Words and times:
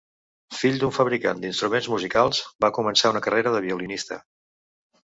Fill 0.59 0.79
d'un 0.83 0.93
fabricant 0.95 1.43
d'instruments 1.43 1.91
musicals, 1.97 2.41
va 2.67 2.73
començar 2.79 3.13
una 3.17 3.23
carrera 3.29 3.57
de 3.59 3.63
violinista. 3.71 4.21